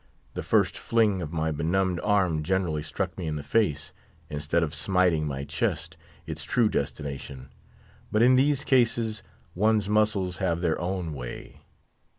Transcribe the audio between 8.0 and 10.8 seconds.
But in these cases one's muscles have their